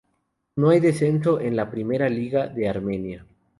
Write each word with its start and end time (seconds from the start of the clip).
No 0.55 0.71
hay 0.71 0.79
descenso 0.79 1.37
a 1.37 1.43
la 1.43 1.69
Primera 1.69 2.09
Liga 2.09 2.47
de 2.47 2.67
Armenia, 2.67 3.27